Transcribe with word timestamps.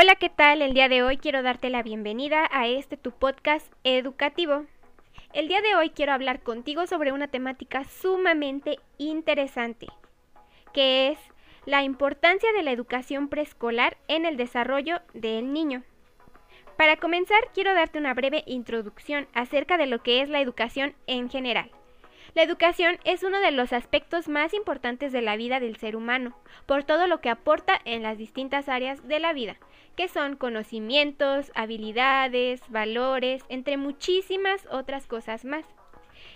Hola, 0.00 0.14
¿qué 0.14 0.30
tal? 0.30 0.62
El 0.62 0.72
día 0.72 0.88
de 0.88 1.02
hoy 1.02 1.18
quiero 1.18 1.42
darte 1.42 1.68
la 1.68 1.82
bienvenida 1.82 2.48
a 2.52 2.66
este 2.66 2.96
tu 2.96 3.10
podcast 3.10 3.70
educativo. 3.84 4.64
El 5.34 5.46
día 5.46 5.60
de 5.60 5.74
hoy 5.74 5.90
quiero 5.90 6.14
hablar 6.14 6.42
contigo 6.42 6.86
sobre 6.86 7.12
una 7.12 7.28
temática 7.28 7.84
sumamente 7.84 8.78
interesante, 8.96 9.88
que 10.72 11.08
es 11.08 11.18
la 11.66 11.82
importancia 11.82 12.50
de 12.54 12.62
la 12.62 12.70
educación 12.70 13.28
preescolar 13.28 13.98
en 14.08 14.24
el 14.24 14.38
desarrollo 14.38 15.02
del 15.12 15.52
niño. 15.52 15.82
Para 16.78 16.96
comenzar, 16.96 17.50
quiero 17.52 17.74
darte 17.74 17.98
una 17.98 18.14
breve 18.14 18.42
introducción 18.46 19.28
acerca 19.34 19.76
de 19.76 19.84
lo 19.84 20.02
que 20.02 20.22
es 20.22 20.30
la 20.30 20.40
educación 20.40 20.94
en 21.08 21.28
general. 21.28 21.70
La 22.34 22.44
educación 22.44 22.98
es 23.04 23.24
uno 23.24 23.40
de 23.40 23.50
los 23.50 23.72
aspectos 23.72 24.28
más 24.28 24.54
importantes 24.54 25.10
de 25.10 25.20
la 25.20 25.36
vida 25.36 25.58
del 25.58 25.76
ser 25.76 25.96
humano, 25.96 26.36
por 26.64 26.84
todo 26.84 27.08
lo 27.08 27.20
que 27.20 27.28
aporta 27.28 27.80
en 27.84 28.04
las 28.04 28.18
distintas 28.18 28.68
áreas 28.68 29.06
de 29.08 29.18
la 29.18 29.32
vida, 29.32 29.56
que 29.96 30.06
son 30.06 30.36
conocimientos, 30.36 31.50
habilidades, 31.56 32.62
valores, 32.68 33.42
entre 33.48 33.76
muchísimas 33.76 34.64
otras 34.70 35.08
cosas 35.08 35.44
más. 35.44 35.64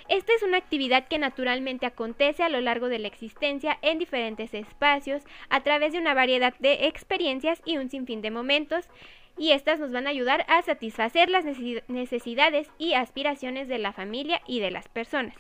Esta 0.08 0.32
es 0.34 0.42
una 0.42 0.56
actividad 0.56 1.06
que 1.06 1.18
naturalmente 1.18 1.86
acontece 1.86 2.42
a 2.42 2.48
lo 2.48 2.60
largo 2.60 2.88
de 2.88 2.98
la 2.98 3.06
existencia 3.06 3.78
en 3.80 4.00
diferentes 4.00 4.52
espacios, 4.52 5.22
a 5.48 5.62
través 5.62 5.92
de 5.92 6.00
una 6.00 6.12
variedad 6.12 6.54
de 6.58 6.86
experiencias 6.86 7.62
y 7.64 7.76
un 7.76 7.88
sinfín 7.88 8.20
de 8.20 8.32
momentos, 8.32 8.88
y 9.38 9.52
estas 9.52 9.78
nos 9.78 9.92
van 9.92 10.08
a 10.08 10.10
ayudar 10.10 10.44
a 10.48 10.60
satisfacer 10.62 11.30
las 11.30 11.44
necesidades 11.88 12.68
y 12.78 12.94
aspiraciones 12.94 13.68
de 13.68 13.78
la 13.78 13.92
familia 13.92 14.40
y 14.46 14.58
de 14.58 14.72
las 14.72 14.88
personas. 14.88 15.34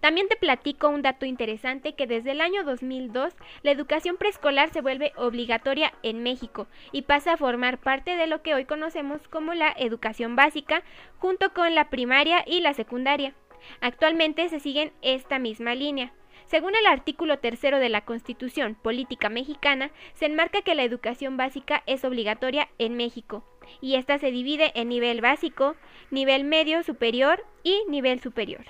También 0.00 0.28
te 0.28 0.36
platico 0.36 0.88
un 0.88 1.02
dato 1.02 1.26
interesante 1.26 1.94
que 1.94 2.06
desde 2.06 2.32
el 2.32 2.40
año 2.40 2.64
2002 2.64 3.34
la 3.62 3.70
educación 3.70 4.16
preescolar 4.16 4.70
se 4.70 4.80
vuelve 4.80 5.12
obligatoria 5.16 5.92
en 6.02 6.22
México 6.22 6.66
y 6.92 7.02
pasa 7.02 7.34
a 7.34 7.36
formar 7.36 7.78
parte 7.78 8.16
de 8.16 8.26
lo 8.26 8.42
que 8.42 8.54
hoy 8.54 8.64
conocemos 8.64 9.28
como 9.28 9.54
la 9.54 9.74
educación 9.76 10.36
básica 10.36 10.82
junto 11.18 11.52
con 11.52 11.74
la 11.74 11.90
primaria 11.90 12.44
y 12.46 12.60
la 12.60 12.74
secundaria. 12.74 13.34
Actualmente 13.80 14.48
se 14.48 14.60
siguen 14.60 14.92
esta 15.02 15.38
misma 15.38 15.74
línea. 15.74 16.12
Según 16.46 16.76
el 16.76 16.86
artículo 16.86 17.38
tercero 17.38 17.78
de 17.80 17.88
la 17.88 18.04
Constitución 18.04 18.76
Política 18.76 19.28
Mexicana, 19.28 19.90
se 20.14 20.26
enmarca 20.26 20.62
que 20.62 20.76
la 20.76 20.84
educación 20.84 21.36
básica 21.36 21.82
es 21.86 22.04
obligatoria 22.04 22.68
en 22.78 22.96
México, 22.96 23.44
y 23.80 23.96
esta 23.96 24.18
se 24.18 24.30
divide 24.30 24.70
en 24.76 24.88
nivel 24.88 25.20
básico, 25.20 25.74
nivel 26.10 26.44
medio 26.44 26.84
superior 26.84 27.44
y 27.64 27.82
nivel 27.88 28.20
superior. 28.20 28.64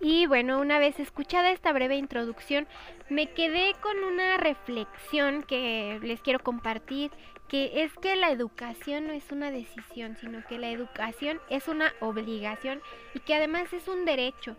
Y 0.00 0.26
bueno, 0.26 0.60
una 0.60 0.78
vez 0.78 1.00
escuchada 1.00 1.50
esta 1.50 1.72
breve 1.72 1.96
introducción, 1.96 2.66
me 3.08 3.32
quedé 3.32 3.72
con 3.80 3.96
una 4.04 4.36
reflexión 4.36 5.42
que 5.42 5.98
les 6.02 6.20
quiero 6.20 6.40
compartir, 6.40 7.10
que 7.48 7.82
es 7.82 7.92
que 7.94 8.16
la 8.16 8.30
educación 8.30 9.06
no 9.06 9.12
es 9.12 9.30
una 9.30 9.50
decisión, 9.50 10.16
sino 10.16 10.44
que 10.46 10.58
la 10.58 10.68
educación 10.68 11.40
es 11.48 11.68
una 11.68 11.92
obligación 12.00 12.82
y 13.14 13.20
que 13.20 13.34
además 13.34 13.72
es 13.72 13.88
un 13.88 14.04
derecho. 14.04 14.56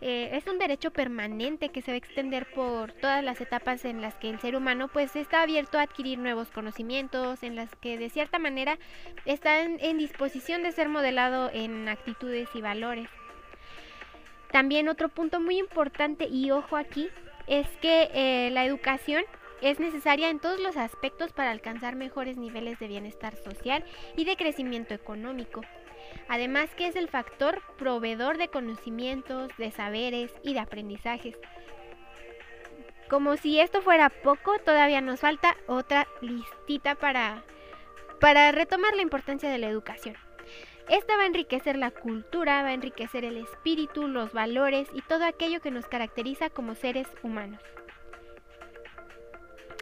Eh, 0.00 0.30
es 0.32 0.46
un 0.46 0.58
derecho 0.58 0.90
permanente 0.90 1.70
que 1.70 1.80
se 1.80 1.92
va 1.92 1.94
a 1.94 1.98
extender 1.98 2.50
por 2.52 2.92
todas 2.92 3.22
las 3.24 3.40
etapas 3.40 3.84
en 3.84 4.02
las 4.02 4.16
que 4.16 4.28
el 4.28 4.40
ser 4.40 4.56
humano 4.56 4.88
pues 4.88 5.16
está 5.16 5.42
abierto 5.42 5.78
a 5.78 5.82
adquirir 5.82 6.18
nuevos 6.18 6.50
conocimientos, 6.50 7.42
en 7.42 7.56
las 7.56 7.74
que 7.76 7.96
de 7.96 8.10
cierta 8.10 8.38
manera 8.38 8.78
está 9.24 9.62
en 9.62 9.98
disposición 9.98 10.62
de 10.62 10.72
ser 10.72 10.88
modelado 10.88 11.50
en 11.52 11.88
actitudes 11.88 12.48
y 12.54 12.60
valores. 12.60 13.08
También 14.54 14.88
otro 14.88 15.08
punto 15.08 15.40
muy 15.40 15.58
importante 15.58 16.28
y 16.28 16.52
ojo 16.52 16.76
aquí 16.76 17.08
es 17.48 17.66
que 17.82 18.08
eh, 18.14 18.50
la 18.52 18.64
educación 18.64 19.24
es 19.60 19.80
necesaria 19.80 20.30
en 20.30 20.38
todos 20.38 20.60
los 20.60 20.76
aspectos 20.76 21.32
para 21.32 21.50
alcanzar 21.50 21.96
mejores 21.96 22.36
niveles 22.36 22.78
de 22.78 22.86
bienestar 22.86 23.34
social 23.34 23.84
y 24.16 24.24
de 24.24 24.36
crecimiento 24.36 24.94
económico. 24.94 25.62
Además 26.28 26.72
que 26.76 26.86
es 26.86 26.94
el 26.94 27.08
factor 27.08 27.62
proveedor 27.78 28.38
de 28.38 28.46
conocimientos, 28.46 29.50
de 29.58 29.72
saberes 29.72 30.32
y 30.44 30.54
de 30.54 30.60
aprendizajes. 30.60 31.36
Como 33.10 33.36
si 33.36 33.58
esto 33.58 33.82
fuera 33.82 34.08
poco, 34.08 34.60
todavía 34.60 35.00
nos 35.00 35.18
falta 35.18 35.56
otra 35.66 36.06
listita 36.20 36.94
para, 36.94 37.42
para 38.20 38.52
retomar 38.52 38.94
la 38.94 39.02
importancia 39.02 39.50
de 39.50 39.58
la 39.58 39.66
educación. 39.66 40.14
Esta 40.88 41.16
va 41.16 41.22
a 41.22 41.26
enriquecer 41.26 41.76
la 41.76 41.90
cultura, 41.90 42.62
va 42.62 42.68
a 42.68 42.74
enriquecer 42.74 43.24
el 43.24 43.38
espíritu, 43.38 44.06
los 44.06 44.32
valores 44.32 44.88
y 44.92 45.00
todo 45.02 45.24
aquello 45.24 45.60
que 45.60 45.70
nos 45.70 45.86
caracteriza 45.86 46.50
como 46.50 46.74
seres 46.74 47.08
humanos. 47.22 47.60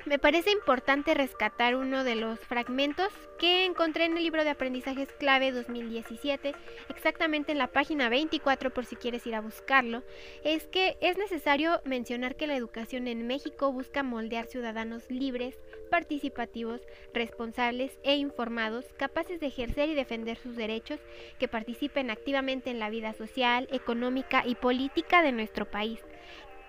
Me 0.05 0.19
parece 0.19 0.51
importante 0.51 1.15
rescatar 1.15 1.77
uno 1.77 2.03
de 2.03 2.17
los 2.17 2.41
fragmentos 2.41 3.13
que 3.39 3.65
encontré 3.65 4.05
en 4.05 4.17
el 4.17 4.25
libro 4.25 4.43
de 4.43 4.51
aprendizajes 4.51 5.09
clave 5.13 5.53
2017, 5.53 6.55
exactamente 6.89 7.53
en 7.53 7.59
la 7.59 7.69
página 7.69 8.09
24 8.09 8.71
por 8.71 8.85
si 8.85 8.97
quieres 8.97 9.25
ir 9.29 9.37
a 9.37 9.41
buscarlo, 9.41 10.03
es 10.43 10.67
que 10.67 10.97
es 11.01 11.19
necesario 11.19 11.81
mencionar 11.85 12.35
que 12.35 12.49
la 12.49 12.57
educación 12.57 13.07
en 13.07 13.29
México 13.29 13.73
busca 13.73 14.03
moldear 14.03 14.47
ciudadanos 14.47 15.09
libres, 15.09 15.57
participativos, 15.93 16.81
responsables 17.13 17.93
e 18.03 18.17
informados, 18.17 18.87
capaces 18.97 19.41
de 19.41 19.49
ejercer 19.49 19.91
y 19.91 19.95
defender 19.95 20.39
sus 20.39 20.57
derechos, 20.57 20.99
que 21.39 21.49
participen 21.49 22.11
activamente 22.11 22.71
en 22.71 22.79
la 22.79 22.89
vida 22.89 23.13
social, 23.13 23.69
económica 23.71 24.43
y 24.47 24.55
política 24.55 25.21
de 25.21 25.33
nuestro 25.33 25.71
país. 25.71 26.01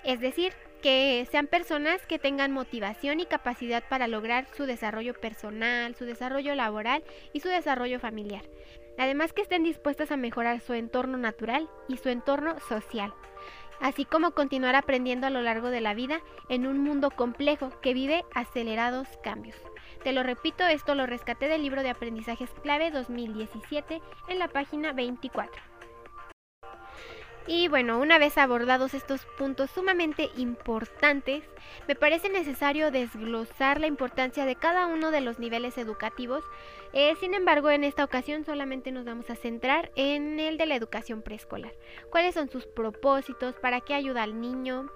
Es 0.03 0.19
decir, 0.19 0.51
que 0.81 1.25
sean 1.31 1.47
personas 1.47 2.05
que 2.05 2.19
tengan 2.19 2.51
motivación 2.51 3.21
y 3.21 3.25
capacidad 3.25 3.81
para 3.87 4.09
lograr 4.09 4.45
su 4.57 4.65
desarrollo 4.65 5.13
personal, 5.13 5.95
su 5.95 6.03
desarrollo 6.03 6.53
laboral 6.53 7.01
y 7.31 7.39
su 7.39 7.47
desarrollo 7.47 8.01
familiar. 8.01 8.43
Además 8.97 9.31
que 9.31 9.43
estén 9.43 9.63
dispuestas 9.63 10.11
a 10.11 10.17
mejorar 10.17 10.59
su 10.59 10.73
entorno 10.73 11.17
natural 11.17 11.69
y 11.87 11.95
su 11.95 12.09
entorno 12.09 12.59
social, 12.67 13.13
así 13.79 14.05
como 14.05 14.31
continuar 14.31 14.75
aprendiendo 14.75 15.27
a 15.27 15.29
lo 15.29 15.41
largo 15.41 15.69
de 15.69 15.81
la 15.81 15.93
vida 15.93 16.21
en 16.49 16.67
un 16.67 16.79
mundo 16.79 17.11
complejo 17.11 17.71
que 17.81 17.93
vive 17.93 18.25
acelerados 18.33 19.07
cambios. 19.23 19.57
Te 20.03 20.11
lo 20.11 20.23
repito, 20.23 20.65
esto 20.65 20.95
lo 20.95 21.05
rescaté 21.05 21.47
del 21.47 21.63
libro 21.63 21.81
de 21.81 21.89
aprendizajes 21.89 22.49
clave 22.61 22.91
2017 22.91 24.01
en 24.27 24.39
la 24.39 24.47
página 24.47 24.91
24. 24.91 25.72
Y 27.45 27.67
bueno, 27.67 27.99
una 27.99 28.19
vez 28.19 28.37
abordados 28.37 28.93
estos 28.93 29.25
puntos 29.37 29.69
sumamente 29.71 30.29
importantes, 30.37 31.43
me 31.87 31.95
parece 31.95 32.29
necesario 32.29 32.89
desglosar 32.89 33.81
la 33.81 33.87
importancia 33.87 34.45
de 34.45 34.55
cada 34.55 34.85
uno 34.85 35.11
de 35.11 35.19
los 35.19 35.39
niveles 35.39 35.77
educativos. 35.77 36.43
Eh, 36.93 37.15
sin 37.19 37.33
embargo, 37.33 37.69
en 37.69 37.83
esta 37.83 38.05
ocasión 38.05 38.45
solamente 38.45 38.91
nos 38.91 39.03
vamos 39.03 39.29
a 39.29 39.35
centrar 39.35 39.91
en 39.95 40.39
el 40.39 40.57
de 40.57 40.67
la 40.67 40.75
educación 40.75 41.21
preescolar. 41.21 41.73
¿Cuáles 42.09 42.35
son 42.35 42.49
sus 42.49 42.65
propósitos? 42.65 43.55
¿Para 43.55 43.81
qué 43.81 43.93
ayuda 43.93 44.23
al 44.23 44.39
niño? 44.39 44.89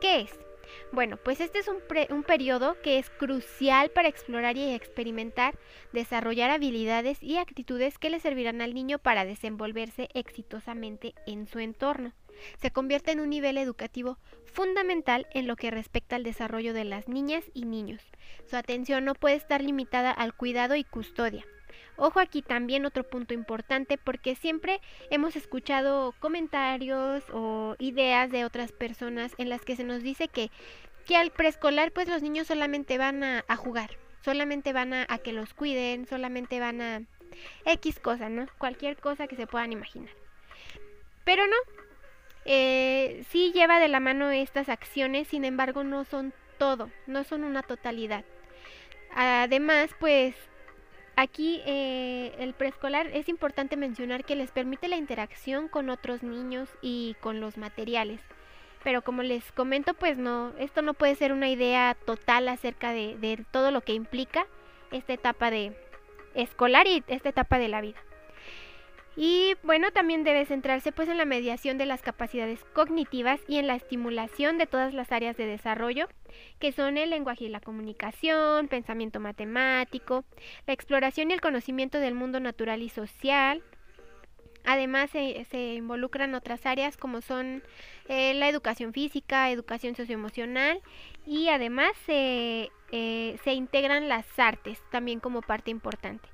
¿Qué 0.00 0.20
es? 0.20 0.49
Bueno, 0.92 1.16
pues 1.16 1.40
este 1.40 1.58
es 1.58 1.68
un, 1.68 1.78
un, 2.10 2.22
periodo 2.22 2.76
que 2.82 2.98
es 2.98 3.10
crucial 3.10 3.90
para 3.90 4.08
explorar 4.08 4.56
y 4.56 4.74
experimentar, 4.74 5.58
desarrollar 5.92 6.50
habilidades 6.50 7.22
y 7.22 7.38
actitudes 7.38 7.98
que 7.98 8.10
le 8.10 8.20
servirán 8.20 8.60
al 8.60 8.74
niño 8.74 8.98
para 8.98 9.24
desenvolverse 9.24 10.08
exitosamente 10.14 11.14
en 11.26 11.46
su 11.46 11.58
entorno. 11.58 12.12
Se 12.60 12.70
convierte 12.70 13.12
en 13.12 13.20
un 13.20 13.30
nivel 13.30 13.58
educativo 13.58 14.18
fundamental 14.46 15.26
en 15.32 15.46
lo 15.46 15.56
que 15.56 15.70
respecta 15.70 16.16
al 16.16 16.24
desarrollo 16.24 16.72
de 16.74 16.84
las 16.84 17.08
niñas 17.08 17.44
y 17.54 17.64
niños. 17.64 18.02
Su 18.46 18.56
atención 18.56 19.04
no 19.04 19.14
puede 19.14 19.36
estar 19.36 19.62
limitada 19.62 20.10
al 20.10 20.34
cuidado 20.34 20.74
y 20.74 20.84
custodia. 20.84 21.44
Ojo 21.96 22.20
aquí 22.20 22.42
también 22.42 22.86
otro 22.86 23.04
punto 23.04 23.34
importante 23.34 23.98
porque 23.98 24.34
siempre 24.34 24.80
hemos 25.10 25.36
escuchado 25.36 26.14
comentarios 26.20 27.24
o 27.32 27.76
ideas 27.78 28.30
de 28.30 28.44
otras 28.44 28.72
personas 28.72 29.34
en 29.38 29.48
las 29.48 29.62
que 29.62 29.76
se 29.76 29.84
nos 29.84 30.02
dice 30.02 30.28
que, 30.28 30.50
que 31.06 31.16
al 31.16 31.30
preescolar 31.30 31.92
pues 31.92 32.08
los 32.08 32.22
niños 32.22 32.46
solamente 32.46 32.98
van 32.98 33.22
a, 33.22 33.44
jugar, 33.56 33.90
solamente 34.24 34.72
van 34.72 34.94
a, 34.94 35.06
que 35.18 35.32
los 35.32 35.54
cuiden, 35.54 36.06
solamente 36.06 36.60
van 36.60 36.80
a 36.80 37.02
X 37.64 38.00
cosa, 38.00 38.28
¿no? 38.28 38.46
Cualquier 38.58 38.96
cosa 38.96 39.26
que 39.26 39.36
se 39.36 39.46
puedan 39.46 39.72
imaginar. 39.72 40.10
Pero 41.24 41.46
no, 41.46 41.56
eh, 42.44 43.24
sí 43.28 43.52
lleva 43.52 43.78
de 43.78 43.88
la 43.88 44.00
mano 44.00 44.30
estas 44.30 44.68
acciones, 44.68 45.28
sin 45.28 45.44
embargo 45.44 45.84
no 45.84 46.04
son 46.04 46.32
todo, 46.58 46.90
no 47.06 47.24
son 47.24 47.44
una 47.44 47.62
totalidad. 47.62 48.24
Además, 49.14 49.90
pues 49.98 50.34
Aquí 51.20 51.60
eh, 51.66 52.34
el 52.38 52.54
preescolar 52.54 53.08
es 53.08 53.28
importante 53.28 53.76
mencionar 53.76 54.24
que 54.24 54.36
les 54.36 54.52
permite 54.52 54.88
la 54.88 54.96
interacción 54.96 55.68
con 55.68 55.90
otros 55.90 56.22
niños 56.22 56.70
y 56.80 57.14
con 57.20 57.40
los 57.40 57.58
materiales. 57.58 58.22
Pero 58.82 59.02
como 59.02 59.22
les 59.22 59.52
comento, 59.52 59.92
pues 59.92 60.16
no, 60.16 60.54
esto 60.56 60.80
no 60.80 60.94
puede 60.94 61.14
ser 61.16 61.34
una 61.34 61.50
idea 61.50 61.94
total 62.06 62.48
acerca 62.48 62.92
de, 62.92 63.18
de 63.18 63.44
todo 63.50 63.70
lo 63.70 63.82
que 63.82 63.92
implica 63.92 64.46
esta 64.92 65.12
etapa 65.12 65.50
de 65.50 65.76
escolar 66.32 66.86
y 66.86 67.04
esta 67.06 67.28
etapa 67.28 67.58
de 67.58 67.68
la 67.68 67.82
vida. 67.82 67.98
Y 69.16 69.54
bueno, 69.64 69.90
también 69.90 70.22
debe 70.22 70.46
centrarse 70.46 70.92
pues 70.92 71.08
en 71.08 71.18
la 71.18 71.24
mediación 71.24 71.78
de 71.78 71.86
las 71.86 72.00
capacidades 72.00 72.64
cognitivas 72.72 73.40
y 73.48 73.58
en 73.58 73.66
la 73.66 73.74
estimulación 73.74 74.56
de 74.56 74.66
todas 74.66 74.94
las 74.94 75.10
áreas 75.10 75.36
de 75.36 75.46
desarrollo, 75.46 76.08
que 76.60 76.72
son 76.72 76.96
el 76.96 77.10
lenguaje 77.10 77.46
y 77.46 77.48
la 77.48 77.60
comunicación, 77.60 78.68
pensamiento 78.68 79.18
matemático, 79.18 80.24
la 80.66 80.74
exploración 80.74 81.30
y 81.30 81.34
el 81.34 81.40
conocimiento 81.40 81.98
del 81.98 82.14
mundo 82.14 82.38
natural 82.38 82.82
y 82.82 82.88
social. 82.88 83.62
Además 84.64 85.10
se, 85.10 85.74
involucran 85.74 86.34
otras 86.34 86.66
áreas 86.66 86.96
como 86.96 87.22
son 87.22 87.62
eh, 88.08 88.34
la 88.34 88.48
educación 88.48 88.92
física, 88.92 89.50
educación 89.50 89.96
socioemocional 89.96 90.82
y 91.26 91.48
además 91.48 91.92
se, 92.04 92.70
eh, 92.92 93.38
se 93.42 93.54
integran 93.54 94.08
las 94.08 94.26
artes 94.38 94.82
también 94.90 95.18
como 95.18 95.40
parte 95.40 95.70
importante. 95.70 96.28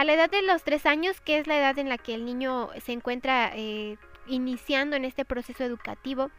A 0.00 0.04
la 0.04 0.14
edad 0.14 0.30
de 0.30 0.40
los 0.40 0.62
tres 0.62 0.86
años, 0.86 1.20
que 1.20 1.36
es 1.36 1.46
la 1.46 1.58
edad 1.58 1.78
en 1.78 1.90
la 1.90 1.98
que 1.98 2.14
el 2.14 2.24
niño 2.24 2.70
se 2.82 2.92
encuentra 2.92 3.52
eh, 3.54 3.98
iniciando 4.26 4.96
en 4.96 5.04
este 5.04 5.26
proceso 5.26 5.62
educativo, 5.62 6.30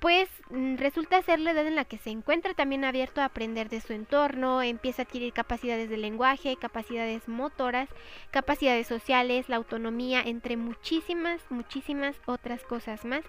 pues 0.00 0.30
mm, 0.48 0.76
resulta 0.76 1.20
ser 1.20 1.40
la 1.40 1.50
edad 1.50 1.66
en 1.66 1.74
la 1.74 1.84
que 1.84 1.98
se 1.98 2.08
encuentra 2.08 2.54
también 2.54 2.86
abierto 2.86 3.20
a 3.20 3.26
aprender 3.26 3.68
de 3.68 3.82
su 3.82 3.92
entorno, 3.92 4.62
empieza 4.62 5.02
a 5.02 5.04
adquirir 5.04 5.34
capacidades 5.34 5.90
de 5.90 5.98
lenguaje, 5.98 6.56
capacidades 6.56 7.28
motoras, 7.28 7.90
capacidades 8.30 8.86
sociales, 8.86 9.50
la 9.50 9.56
autonomía, 9.56 10.22
entre 10.22 10.56
muchísimas, 10.56 11.42
muchísimas 11.50 12.16
otras 12.24 12.62
cosas 12.62 13.04
más, 13.04 13.24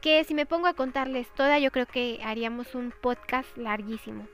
que 0.00 0.24
si 0.24 0.34
me 0.34 0.46
pongo 0.46 0.66
a 0.66 0.74
contarles 0.74 1.32
toda, 1.36 1.60
yo 1.60 1.70
creo 1.70 1.86
que 1.86 2.18
haríamos 2.24 2.74
un 2.74 2.92
podcast 3.00 3.56
larguísimo. 3.56 4.26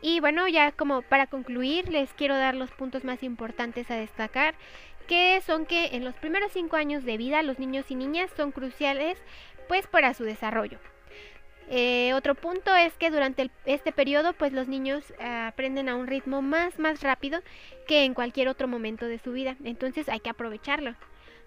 Y 0.00 0.20
bueno, 0.20 0.46
ya 0.48 0.72
como 0.72 1.02
para 1.02 1.26
concluir, 1.26 1.88
les 1.88 2.12
quiero 2.12 2.36
dar 2.36 2.54
los 2.54 2.70
puntos 2.70 3.04
más 3.04 3.22
importantes 3.22 3.90
a 3.90 3.96
destacar, 3.96 4.54
que 5.08 5.40
son 5.44 5.66
que 5.66 5.96
en 5.96 6.04
los 6.04 6.14
primeros 6.14 6.52
cinco 6.52 6.76
años 6.76 7.04
de 7.04 7.16
vida 7.16 7.42
los 7.42 7.58
niños 7.58 7.90
y 7.90 7.94
niñas 7.94 8.30
son 8.36 8.52
cruciales 8.52 9.18
pues 9.66 9.86
para 9.86 10.14
su 10.14 10.24
desarrollo. 10.24 10.78
Eh, 11.70 12.14
otro 12.14 12.34
punto 12.34 12.74
es 12.74 12.94
que 12.94 13.10
durante 13.10 13.50
este 13.66 13.92
periodo 13.92 14.32
pues 14.32 14.52
los 14.52 14.68
niños 14.68 15.12
aprenden 15.20 15.88
a 15.88 15.96
un 15.96 16.06
ritmo 16.06 16.40
más 16.40 16.78
más 16.78 17.02
rápido 17.02 17.42
que 17.86 18.04
en 18.04 18.14
cualquier 18.14 18.48
otro 18.48 18.68
momento 18.68 19.06
de 19.06 19.18
su 19.18 19.32
vida, 19.32 19.56
entonces 19.64 20.08
hay 20.08 20.20
que 20.20 20.30
aprovecharlo. 20.30 20.94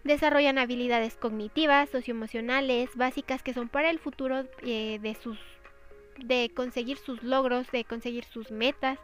Desarrollan 0.04 0.57
habilidades 0.57 1.15
cognitivas, 1.15 1.89
socioemocionales, 1.89 2.95
básicas 2.95 3.44
que 3.44 3.54
son 3.54 3.69
para 3.69 3.92
el 3.92 4.00
futuro 4.00 4.45
eh, 4.63 4.97
de 5.00 5.15
sus 5.15 5.39
de 6.17 6.51
conseguir 6.53 6.97
sus 6.97 7.23
logros, 7.23 7.69
de 7.71 7.83
conseguir 7.83 8.23
sus 8.25 8.51
metas, 8.51 8.99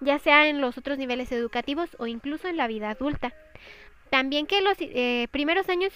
ya 0.00 0.18
sea 0.18 0.48
en 0.48 0.60
los 0.60 0.78
otros 0.78 0.98
niveles 0.98 1.30
educativos 1.32 1.90
o 1.98 2.06
incluso 2.06 2.48
en 2.48 2.56
la 2.56 2.66
vida 2.66 2.90
adulta. 2.90 3.34
También 4.10 4.46
que 4.46 4.60
los 4.60 4.76
eh, 4.80 5.28
primeros 5.30 5.68
años, 5.68 5.92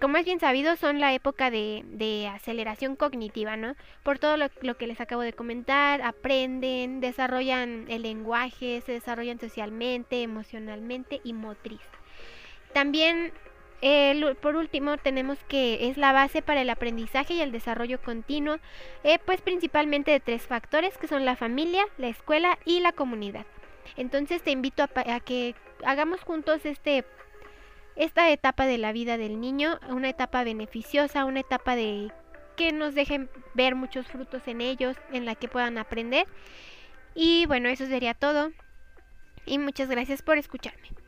como 0.00 0.16
es 0.16 0.24
bien 0.24 0.40
sabido, 0.40 0.76
son 0.76 1.00
la 1.00 1.14
época 1.14 1.50
de, 1.50 1.82
de 1.86 2.26
aceleración 2.26 2.96
cognitiva, 2.96 3.56
¿no? 3.56 3.76
Por 4.02 4.18
todo 4.18 4.36
lo, 4.36 4.48
lo, 4.62 4.76
que 4.76 4.86
les 4.88 5.00
acabo 5.00 5.22
de 5.22 5.32
comentar, 5.32 6.02
aprenden, 6.02 7.00
desarrollan 7.00 7.86
el 7.88 8.02
lenguaje, 8.02 8.80
se 8.84 8.92
desarrollan 8.92 9.38
socialmente, 9.38 10.22
emocionalmente 10.22 11.20
y 11.22 11.34
motriz. 11.34 11.80
También 12.72 13.32
por 14.40 14.54
último, 14.54 14.96
tenemos 14.96 15.38
que 15.48 15.88
es 15.88 15.96
la 15.96 16.12
base 16.12 16.40
para 16.40 16.62
el 16.62 16.70
aprendizaje 16.70 17.34
y 17.34 17.40
el 17.40 17.50
desarrollo 17.50 18.00
continuo, 18.00 18.58
eh, 19.02 19.18
pues 19.24 19.40
principalmente 19.40 20.12
de 20.12 20.20
tres 20.20 20.46
factores 20.46 20.96
que 20.98 21.08
son 21.08 21.24
la 21.24 21.34
familia, 21.34 21.84
la 21.98 22.08
escuela 22.08 22.58
y 22.64 22.80
la 22.80 22.92
comunidad. 22.92 23.44
Entonces 23.96 24.42
te 24.42 24.52
invito 24.52 24.84
a, 24.84 25.20
que 25.20 25.54
hagamos 25.84 26.20
juntos 26.22 26.64
este 26.64 27.04
esta 27.94 28.30
etapa 28.30 28.64
de 28.66 28.78
la 28.78 28.92
vida 28.92 29.18
del 29.18 29.38
niño, 29.40 29.78
una 29.90 30.08
etapa 30.08 30.44
beneficiosa, 30.44 31.26
una 31.26 31.40
etapa 31.40 31.76
de 31.76 32.10
que 32.56 32.72
nos 32.72 32.94
dejen 32.94 33.28
ver 33.52 33.74
muchos 33.74 34.06
frutos 34.06 34.46
en 34.48 34.62
ellos, 34.62 34.96
en 35.12 35.26
la 35.26 35.34
que 35.34 35.48
puedan 35.48 35.76
aprender. 35.76 36.26
Y 37.14 37.44
bueno, 37.46 37.68
eso 37.68 37.84
sería 37.86 38.14
todo. 38.14 38.52
Y 39.44 39.58
muchas 39.58 39.90
gracias 39.90 40.22
por 40.22 40.38
escucharme. 40.38 41.01